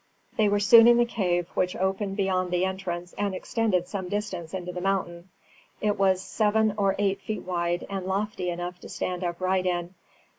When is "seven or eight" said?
6.23-7.21